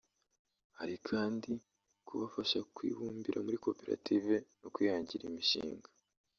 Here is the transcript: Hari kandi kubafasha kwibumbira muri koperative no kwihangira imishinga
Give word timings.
Hari 0.77 0.95
kandi 1.09 1.51
kubafasha 2.07 2.59
kwibumbira 2.75 3.37
muri 3.45 3.57
koperative 3.65 4.33
no 4.61 4.67
kwihangira 4.73 5.23
imishinga 5.29 5.89